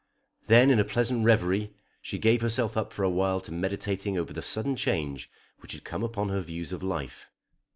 [0.47, 4.33] Then in a pleasant reverie she gave herself up for a while to meditating over
[4.33, 7.29] the sudden change which had come upon her views of life.